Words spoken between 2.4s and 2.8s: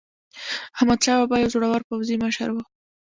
و.